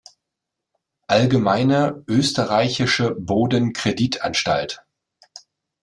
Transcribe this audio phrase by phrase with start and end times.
[1.05, 4.83] Allgemeine Österreichische Boden-Credit-Anstalt.